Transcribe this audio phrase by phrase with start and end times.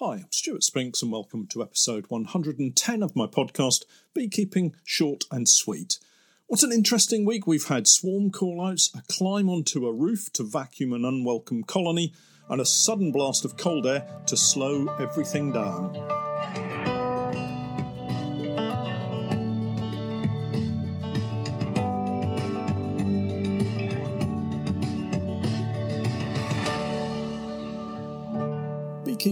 [0.00, 5.48] Hi, I'm Stuart Spinks, and welcome to episode 110 of my podcast, Beekeeping Short and
[5.48, 6.00] Sweet.
[6.48, 10.92] What an interesting week we've had swarm callouts, a climb onto a roof to vacuum
[10.94, 12.12] an unwelcome colony,
[12.48, 16.23] and a sudden blast of cold air to slow everything down.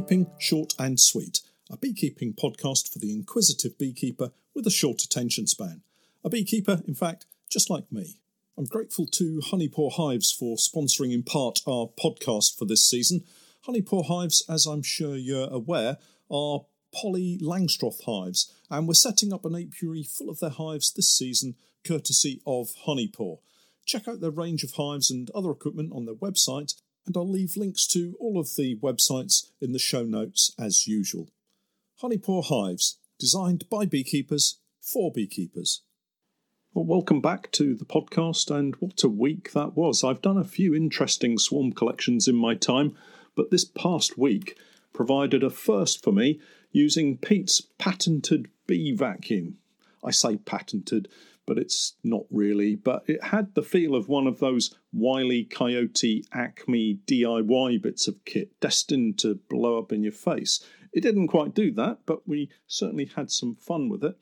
[0.03, 5.47] Beekeeping Short and Sweet, a beekeeping podcast for the inquisitive beekeeper with a short attention
[5.47, 5.83] span.
[6.25, 8.17] A beekeeper, in fact, just like me.
[8.59, 13.23] I'm grateful to Honeypore Hives for sponsoring in part our podcast for this season.
[13.69, 19.45] Honeypore Hives, as I'm sure you're aware, are poly Langstroth hives, and we're setting up
[19.45, 21.55] an apiary full of their hives this season,
[21.87, 23.39] courtesy of Honeypore.
[23.87, 26.75] Check out their range of hives and other equipment on their website
[27.07, 31.29] and I'll leave links to all of the websites in the show notes as usual.
[32.03, 35.83] Honeypore Hives, designed by beekeepers for beekeepers.
[36.75, 40.03] Well, welcome back to the podcast, and what a week that was.
[40.03, 42.97] I've done a few interesting swarm collections in my time,
[43.37, 44.57] but this past week
[44.93, 49.59] provided a first for me using Pete's patented bee vacuum.
[50.03, 51.09] I say patented
[51.47, 52.75] but it's not really.
[52.75, 58.25] But it had the feel of one of those Wily Coyote Acme DIY bits of
[58.25, 60.65] kit destined to blow up in your face.
[60.93, 64.17] It didn't quite do that, but we certainly had some fun with it.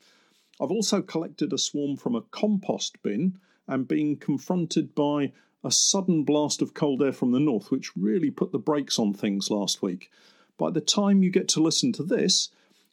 [0.59, 5.33] I've also collected a swarm from a compost bin and been confronted by
[5.63, 9.13] a sudden blast of cold air from the north, which really put the brakes on
[9.13, 10.09] things last week.
[10.57, 12.49] By the time you get to listen to this,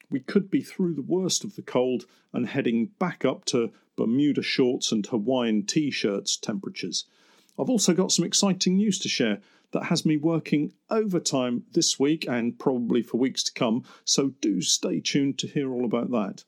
[0.09, 4.41] we could be through the worst of the cold and heading back up to Bermuda
[4.41, 7.03] shorts and Hawaiian t shirts temperatures.
[7.59, 9.41] I've also got some exciting news to share
[9.71, 14.61] that has me working overtime this week and probably for weeks to come, so do
[14.61, 16.45] stay tuned to hear all about that.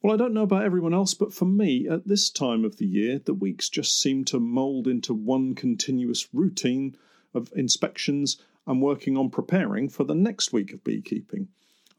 [0.00, 2.86] Well, I don't know about everyone else, but for me, at this time of the
[2.86, 6.96] year, the weeks just seem to mould into one continuous routine
[7.34, 11.48] of inspections and working on preparing for the next week of beekeeping.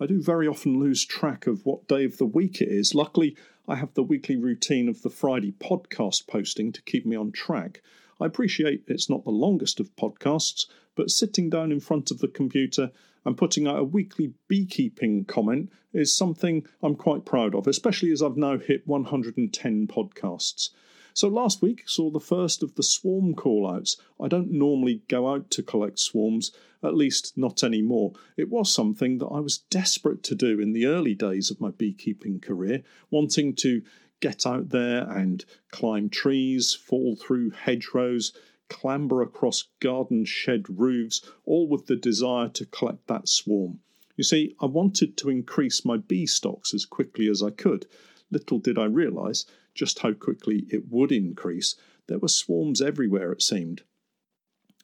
[0.02, 2.96] I do very often lose track of what day of the week it is.
[2.96, 3.36] Luckily,
[3.68, 7.82] I have the weekly routine of the Friday podcast posting to keep me on track.
[8.22, 12.30] I appreciate it's not the longest of podcasts, but sitting down in front of the
[12.30, 12.92] computer
[13.26, 18.22] and putting out a weekly beekeeping comment is something I'm quite proud of, especially as
[18.22, 20.70] I've now hit 110 podcasts.
[21.20, 23.98] So last week saw the first of the swarm callouts.
[24.22, 28.14] I don't normally go out to collect swarms, at least not anymore.
[28.38, 31.72] It was something that I was desperate to do in the early days of my
[31.72, 33.82] beekeeping career, wanting to
[34.22, 38.32] get out there and climb trees, fall through hedgerows,
[38.70, 43.82] clamber across garden shed roofs, all with the desire to collect that swarm.
[44.16, 47.88] You see, I wanted to increase my bee stocks as quickly as I could.
[48.32, 49.46] Little did I realise
[49.80, 51.76] just how quickly it would increase.
[52.08, 53.84] There were swarms everywhere, it seemed.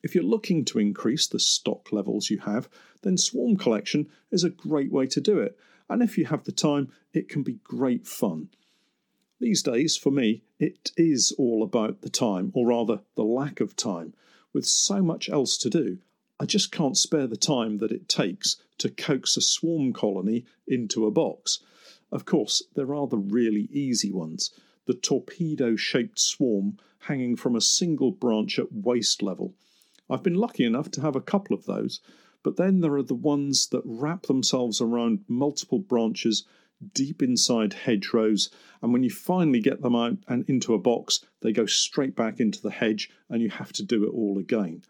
[0.02, 2.70] If you're looking to increase the stock levels you have,
[3.02, 5.58] then swarm collection is a great way to do it.
[5.90, 8.48] And if you have the time, it can be great fun.
[9.42, 13.76] These days, for me, it is all about the time, or rather, the lack of
[13.76, 14.14] time.
[14.54, 15.98] With so much else to do,
[16.40, 21.06] I just can't spare the time that it takes to coax a swarm colony into
[21.06, 21.60] a box.
[22.14, 24.52] Of course, there are the really easy ones
[24.86, 29.54] the torpedo shaped swarm hanging from a single branch at waist level.
[30.10, 32.00] I've been lucky enough to have a couple of those,
[32.44, 36.46] but then there are the ones that wrap themselves around multiple branches
[36.94, 38.50] deep inside hedgerows,
[38.82, 42.40] and when you finally get them out and into a box, they go straight back
[42.40, 44.84] into the hedge and you have to do it all again.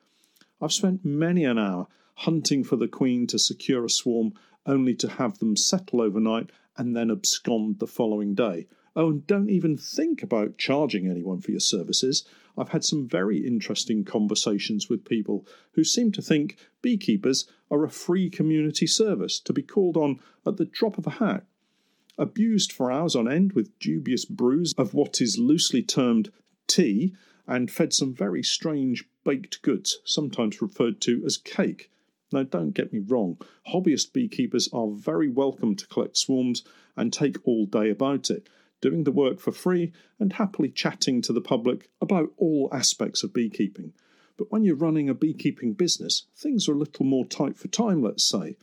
[0.62, 4.34] I've spent many an hour hunting for the queen to secure a swarm
[4.66, 8.68] only to have them settle overnight and then abscond the following day.
[8.96, 12.26] Oh, and don't even think about charging anyone for your services.
[12.58, 17.90] I've had some very interesting conversations with people who seem to think beekeepers are a
[17.90, 21.46] free community service to be called on at the drop of a hat.
[22.18, 26.32] Abused for hours on end with dubious brews of what is loosely termed
[26.68, 27.14] tea,
[27.48, 31.92] and fed some very strange baked goods, sometimes referred to as cake.
[32.36, 33.38] Now, don't get me wrong,
[33.70, 36.64] hobbyist beekeepers are very welcome to collect swarms
[36.98, 38.50] and take all day about it
[38.82, 43.34] doing the work for free, and happily chatting to the public about all aspects of
[43.34, 43.94] beekeeping.
[44.36, 48.02] But when you're running a beekeeping business, things are a little more tight for time,
[48.02, 48.58] let's say.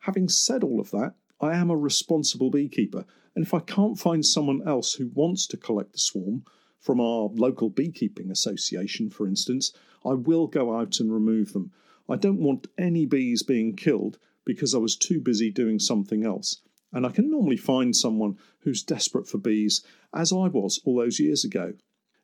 [0.00, 4.24] Having said all of that, I am a responsible beekeeper, and if I can't find
[4.24, 6.44] someone else who wants to collect the swarm,
[6.78, 9.72] from our local beekeeping association, for instance,
[10.04, 11.72] I will go out and remove them.
[12.12, 16.60] I don't want any bees being killed because I was too busy doing something else.
[16.92, 19.82] And I can normally find someone who's desperate for bees,
[20.12, 21.72] as I was all those years ago.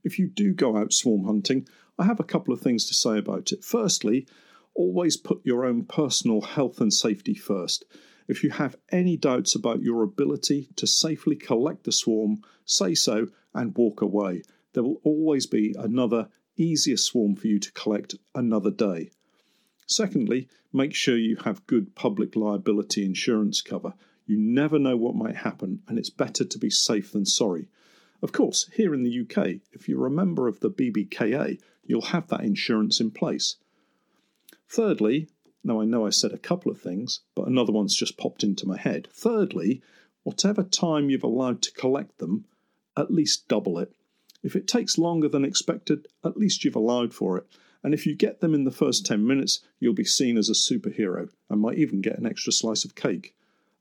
[0.04, 1.66] If you do go out swarm hunting,
[1.98, 3.64] I have a couple of things to say about it.
[3.64, 4.26] Firstly,
[4.74, 7.86] always put your own personal health and safety first.
[8.28, 13.28] If you have any doubts about your ability to safely collect the swarm, say so
[13.54, 14.42] and walk away.
[14.74, 19.12] There will always be another, easier swarm for you to collect another day.
[19.88, 23.94] Secondly, make sure you have good public liability insurance cover.
[24.26, 27.68] You never know what might happen, and it's better to be safe than sorry.
[28.22, 32.28] Of course, here in the UK, if you're a member of the BBKA, you'll have
[32.28, 33.56] that insurance in place.
[34.68, 35.28] Thirdly,
[35.64, 38.68] now I know I said a couple of things, but another one's just popped into
[38.68, 39.08] my head.
[39.10, 39.80] Thirdly,
[40.22, 42.44] whatever time you've allowed to collect them,
[42.94, 43.94] at least double it.
[44.42, 47.46] If it takes longer than expected, at least you've allowed for it.
[47.82, 50.52] And if you get them in the first 10 minutes, you'll be seen as a
[50.52, 53.34] superhero and might even get an extra slice of cake.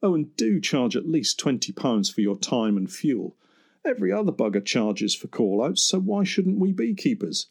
[0.03, 3.35] Oh, and do charge at least £20 for your time and fuel.
[3.83, 7.47] Every other bugger charges for call outs, so why shouldn't we beekeepers?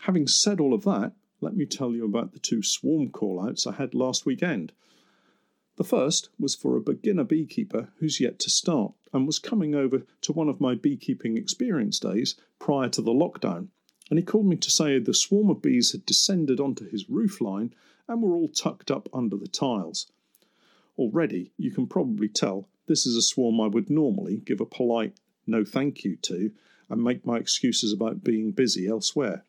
[0.00, 3.66] Having said all of that, let me tell you about the two swarm call outs
[3.66, 4.72] I had last weekend.
[5.76, 10.02] The first was for a beginner beekeeper who's yet to start and was coming over
[10.22, 13.68] to one of my beekeeping experience days prior to the lockdown
[14.10, 17.40] and he called me to say the swarm of bees had descended onto his roof
[17.40, 17.74] line
[18.06, 20.10] and were all tucked up under the tiles.
[20.98, 25.18] Already, you can probably tell this is a swarm I would normally give a polite
[25.46, 26.52] no thank you to
[26.88, 29.44] and make my excuses about being busy elsewhere.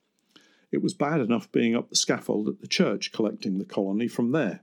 [0.72, 4.32] It was bad enough being up the scaffold at the church collecting the colony from
[4.32, 4.62] there.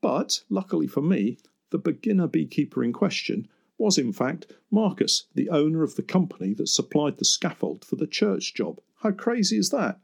[0.00, 1.38] But, luckily for me,
[1.70, 6.68] the beginner beekeeper in question was in fact Marcus, the owner of the company that
[6.68, 8.80] supplied the scaffold for the church job.
[9.04, 10.00] How crazy is that?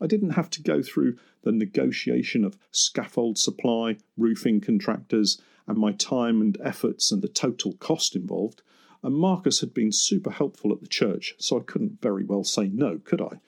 [0.00, 5.92] I didn't have to go through the negotiation of scaffold supply, roofing contractors, and my
[5.92, 8.62] time and efforts and the total cost involved.
[9.02, 12.68] And Marcus had been super helpful at the church, so I couldn't very well say
[12.68, 13.40] no, could I?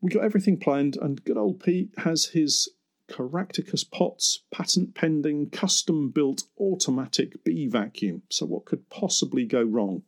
[0.00, 2.70] We got everything planned, and good old Pete has his
[3.08, 8.22] Caractacus Potts patent pending custom built automatic bee vacuum.
[8.30, 10.02] So, what could possibly go wrong?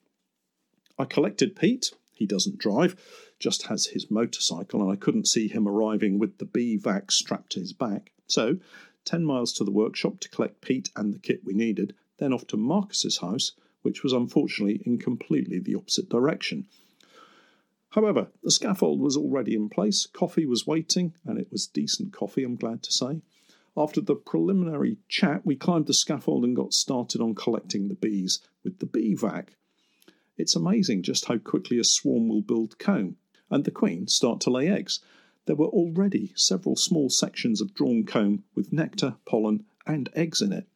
[0.98, 1.92] I collected Pete.
[2.20, 2.96] He doesn't drive
[3.38, 7.52] just has his motorcycle, and I couldn't see him arriving with the bee vac strapped
[7.52, 8.12] to his back.
[8.26, 8.58] So,
[9.06, 12.46] 10 miles to the workshop to collect Pete and the kit we needed, then off
[12.48, 16.66] to Marcus's house, which was unfortunately in completely the opposite direction.
[17.88, 22.44] However, the scaffold was already in place, coffee was waiting, and it was decent coffee,
[22.44, 23.22] I'm glad to say.
[23.78, 28.40] After the preliminary chat, we climbed the scaffold and got started on collecting the bees
[28.62, 29.56] with the bee vac.
[30.40, 33.16] It's amazing just how quickly a swarm will build comb
[33.50, 35.00] and the queen start to lay eggs.
[35.44, 40.52] There were already several small sections of drawn comb with nectar, pollen, and eggs in
[40.54, 40.66] it.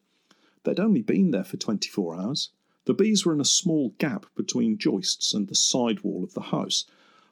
[0.65, 2.51] They'd only been there for 24 hours.
[2.85, 6.43] The bees were in a small gap between joists and the side wall of the
[6.43, 6.85] house.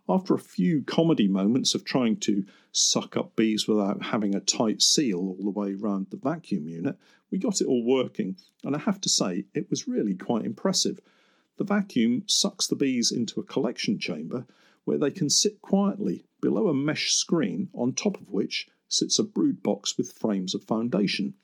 [0.09, 4.81] After a few comedy moments of trying to suck up bees without having a tight
[4.81, 6.97] seal all the way round the vacuum unit,
[7.31, 10.99] we got it all working, and I have to say it was really quite impressive.
[11.59, 14.47] The vacuum sucks the bees into a collection chamber
[14.85, 19.25] where they can sit quietly below a mesh screen on top of which sits a
[19.25, 21.35] brood box with frames of foundation.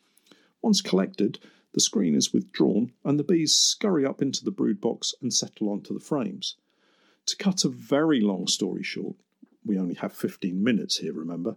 [0.63, 1.39] Once collected,
[1.73, 5.69] the screen is withdrawn and the bees scurry up into the brood box and settle
[5.69, 6.57] onto the frames.
[7.27, 9.17] To cut a very long story short,
[9.65, 11.57] we only have 15 minutes here, remember.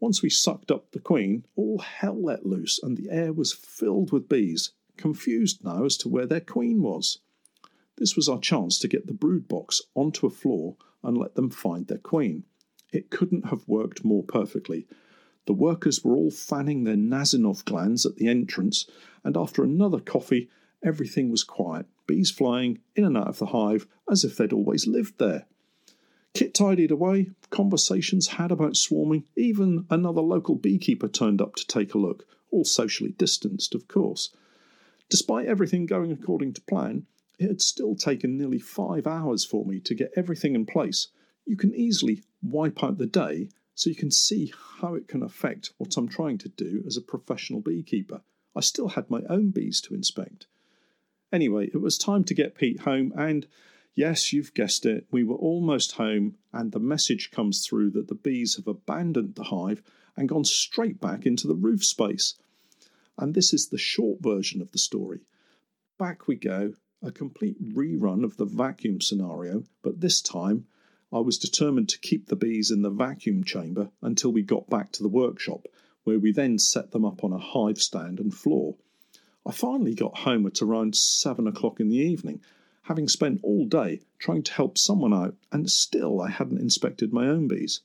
[0.00, 4.12] Once we sucked up the queen, all hell let loose and the air was filled
[4.12, 7.20] with bees, confused now as to where their queen was.
[7.98, 11.50] This was our chance to get the brood box onto a floor and let them
[11.50, 12.44] find their queen.
[12.92, 14.86] It couldn't have worked more perfectly.
[15.46, 18.86] The workers were all fanning their Nasonov glands at the entrance,
[19.24, 20.50] and after another coffee,
[20.84, 24.86] everything was quiet, bees flying in and out of the hive as if they'd always
[24.86, 25.46] lived there.
[26.34, 31.94] Kit tidied away, conversations had about swarming, even another local beekeeper turned up to take
[31.94, 34.36] a look, all socially distanced, of course.
[35.08, 37.06] Despite everything going according to plan,
[37.38, 41.08] it had still taken nearly five hours for me to get everything in place.
[41.44, 45.72] You can easily wipe out the day so you can see how it can affect
[45.76, 48.22] what I'm trying to do as a professional beekeeper.
[48.54, 50.46] I still had my own bees to inspect.
[51.30, 53.46] Anyway, it was time to get Pete home, and
[53.94, 58.14] yes, you've guessed it, we were almost home, and the message comes through that the
[58.14, 59.82] bees have abandoned the hive
[60.16, 62.34] and gone straight back into the roof space.
[63.18, 65.20] And this is the short version of the story.
[65.98, 66.74] Back we go,
[67.06, 70.66] a complete rerun of the vacuum scenario, but this time
[71.12, 74.90] I was determined to keep the bees in the vacuum chamber until we got back
[74.92, 75.68] to the workshop,
[76.02, 78.74] where we then set them up on a hive stand and floor.
[79.46, 82.40] I finally got home at around seven o'clock in the evening,
[82.82, 87.28] having spent all day trying to help someone out, and still I hadn't inspected my
[87.28, 87.82] own bees.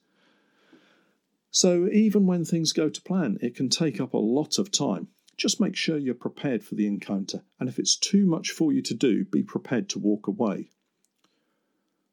[1.51, 5.09] So, even when things go to plan, it can take up a lot of time.
[5.41, 8.83] Just make sure you're prepared for the encounter, and if it's too much for you
[8.83, 10.69] to do, be prepared to walk away.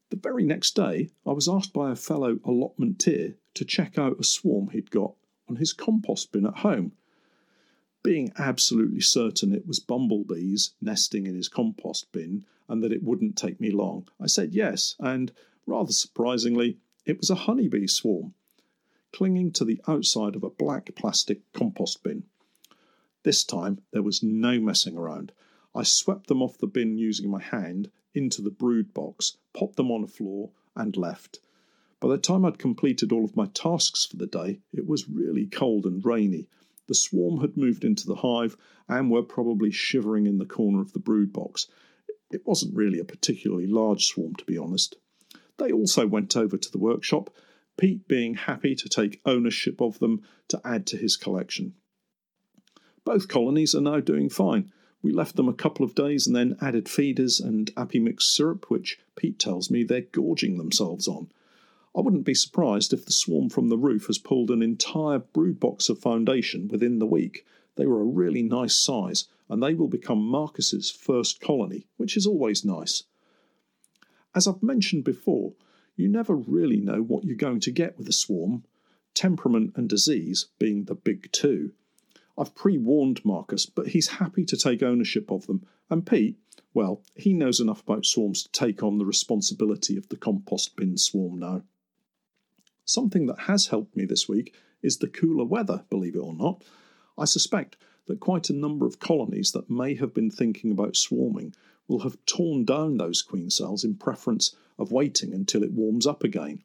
[0.08, 4.24] The very next day, I was asked by a fellow allotmenteer to check out a
[4.24, 5.14] swarm he'd got
[5.46, 6.92] on his compost bin at home.
[8.02, 13.36] Being absolutely certain it was bumblebees nesting in his compost bin and that it wouldn't
[13.36, 15.32] take me long, I said yes, and
[15.66, 18.32] rather surprisingly, it was a honeybee swarm
[19.12, 22.24] clinging to the outside of a black plastic compost bin.
[23.24, 25.32] This time there was no messing around.
[25.74, 29.90] I swept them off the bin using my hand into the brood box, popped them
[29.90, 31.40] on the floor, and left.
[32.00, 35.46] By the time I'd completed all of my tasks for the day, it was really
[35.46, 36.48] cold and rainy.
[36.86, 38.56] The swarm had moved into the hive
[38.88, 41.66] and were probably shivering in the corner of the brood box.
[42.30, 44.96] It wasn't really a particularly large swarm, to be honest.
[45.58, 47.34] They also went over to the workshop,
[47.76, 51.74] Pete being happy to take ownership of them to add to his collection.
[53.08, 54.70] Both colonies are now doing fine.
[55.00, 58.98] We left them a couple of days and then added feeders and Apimix syrup, which
[59.16, 61.30] Pete tells me they're gorging themselves on.
[61.96, 65.58] I wouldn't be surprised if the swarm from the roof has pulled an entire brood
[65.58, 67.46] box of foundation within the week.
[67.76, 72.26] They were a really nice size, and they will become Marcus's first colony, which is
[72.26, 73.04] always nice.
[74.34, 75.54] As I've mentioned before,
[75.96, 78.64] you never really know what you're going to get with a swarm,
[79.14, 81.72] temperament and disease being the big two.
[82.38, 85.66] I've pre warned Marcus, but he's happy to take ownership of them.
[85.90, 86.38] And Pete,
[86.72, 90.96] well, he knows enough about swarms to take on the responsibility of the compost bin
[90.96, 91.62] swarm now.
[92.84, 96.62] Something that has helped me this week is the cooler weather, believe it or not.
[97.18, 97.76] I suspect
[98.06, 101.54] that quite a number of colonies that may have been thinking about swarming
[101.88, 106.22] will have torn down those queen cells in preference of waiting until it warms up
[106.22, 106.62] again.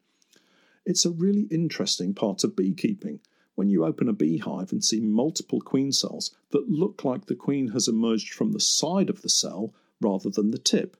[0.86, 3.22] It's a really interesting part of beekeeping
[3.56, 7.70] when you open a beehive and see multiple queen cells that look like the queen
[7.70, 10.98] has emerged from the side of the cell rather than the tip.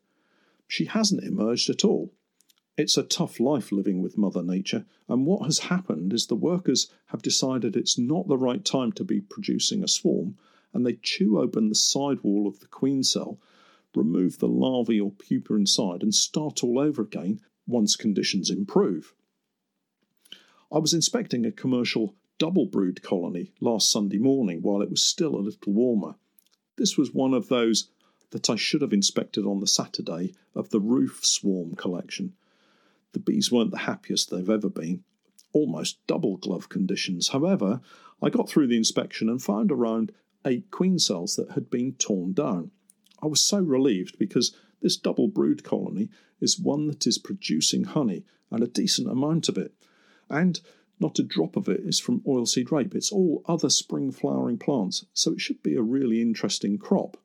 [0.68, 2.14] She hasn't emerged at all.
[2.76, 6.90] It's a tough life living with Mother Nature, and what has happened is the workers
[7.08, 10.38] have decided it's not the right time to be producing a swarm,
[10.74, 13.40] and they chew open the side wall of the queen cell,
[13.96, 19.14] remove the larvae or pupa inside, and start all over again once conditions improve.
[20.72, 25.36] I was inspecting a commercial double brood colony last Sunday morning while it was still
[25.36, 26.16] a little warmer.
[26.78, 27.90] This was one of those
[28.32, 32.34] that I should have inspected on the Saturday of the roof swarm collection.
[33.14, 35.04] The bees weren't the happiest they've ever been,
[35.54, 37.30] almost double glove conditions.
[37.30, 37.80] However,
[38.22, 40.12] I got through the inspection and found around
[40.46, 42.72] eight queen cells that had been torn down.
[43.22, 46.10] I was so relieved because this double brood colony
[46.42, 49.74] is one that is producing honey and a decent amount of it.
[50.30, 50.60] And
[51.04, 52.96] not a drop of it is from oilseed rape.
[52.96, 57.18] It's all other spring flowering plants, so it should be a really interesting crop.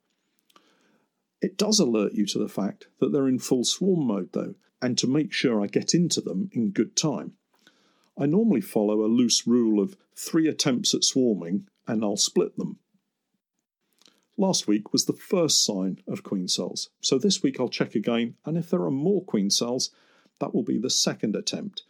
[1.41, 4.99] It does alert you to the fact that they're in full swarm mode, though, and
[4.99, 7.35] to make sure I get into them in good time.
[8.19, 12.79] I normally follow a loose rule of three attempts at swarming and I'll split them.
[14.37, 18.35] Last week was the first sign of queen cells, so this week I'll check again,
[18.45, 19.91] and if there are more queen cells,
[20.41, 21.83] that will be the second attempt,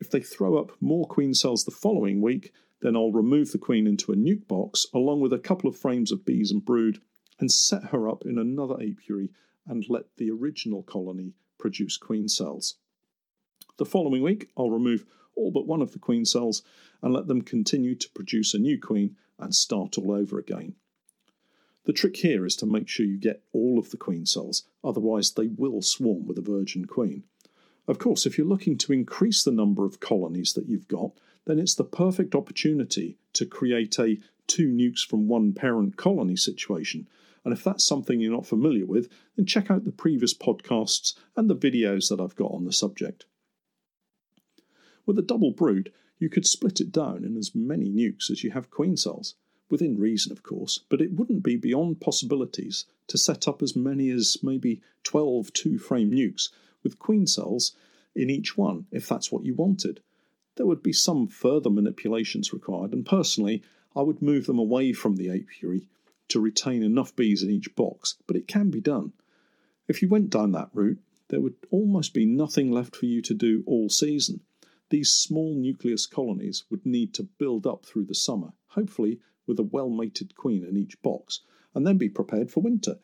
[0.00, 3.86] if they throw up more queen cells the following week, then I'll remove the queen
[3.86, 7.00] into a nuc box along with a couple of frames of bees and brood
[7.40, 9.30] and set her up in another apiary
[9.66, 12.76] and let the original colony produce queen cells.
[13.78, 15.04] The following week, I'll remove
[15.36, 16.62] all but one of the queen cells
[17.02, 20.74] and let them continue to produce a new queen and start all over again.
[21.84, 25.32] The trick here is to make sure you get all of the queen cells, otherwise,
[25.32, 27.24] they will swarm with a virgin queen.
[27.88, 31.12] Of course, if you're looking to increase the number of colonies that you've got,
[31.46, 37.08] then it's the perfect opportunity to create a two nucs from one parent colony situation.
[37.44, 41.48] And if that's something you're not familiar with, then check out the previous podcasts and
[41.48, 43.24] the videos that I've got on the subject.
[45.06, 48.50] With a double brood, you could split it down in as many nucs as you
[48.50, 49.34] have queen cells,
[49.70, 54.10] within reason, of course, but it wouldn't be beyond possibilities to set up as many
[54.10, 56.50] as maybe 12 two frame nucs
[56.88, 57.76] with queen cells
[58.14, 60.00] in each one, if that's what you wanted.
[60.56, 63.62] There would be some further manipulations required, and personally,
[63.94, 65.86] I would move them away from the apiary
[66.28, 69.12] to retain enough bees in each box, but it can be done.
[69.86, 73.34] If you went down that route, there would almost be nothing left for you to
[73.34, 74.40] do all season.
[74.88, 79.62] these small nucleus colonies would need to build up through the summer, hopefully with a
[79.62, 81.42] well mated queen in each box,
[81.74, 82.98] and then be prepared for winter.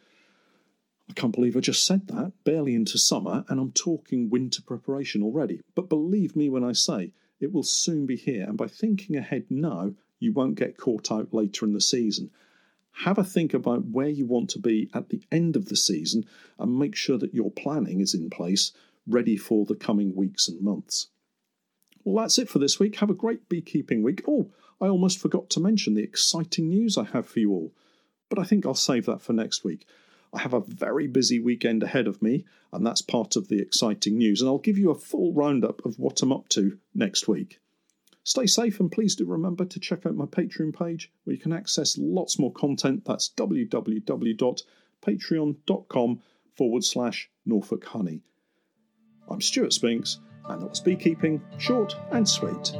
[1.08, 5.22] I can't believe I just said that, barely into summer, and I'm talking winter preparation
[5.22, 5.60] already.
[5.74, 9.46] But believe me when I say it will soon be here, and by thinking ahead
[9.50, 12.30] now, you won't get caught out later in the season.
[12.98, 16.24] Have a think about where you want to be at the end of the season
[16.58, 18.72] and make sure that your planning is in place,
[19.06, 21.08] ready for the coming weeks and months.
[22.04, 22.96] Well, that's it for this week.
[22.96, 24.22] Have a great beekeeping week.
[24.28, 27.72] Oh, I almost forgot to mention the exciting news I have for you all,
[28.28, 29.86] but I think I'll save that for next week.
[30.34, 34.18] I have a very busy weekend ahead of me, and that's part of the exciting
[34.18, 37.60] news, and I'll give you a full roundup of what I'm up to next week.
[38.24, 41.52] Stay safe and please do remember to check out my Patreon page where you can
[41.52, 43.04] access lots more content.
[43.04, 46.22] That's www.patreon.com
[46.56, 48.22] forward slash Norfolk Honey.
[49.28, 52.74] I'm Stuart Spinks, and that was Beekeeping Short and Sweet.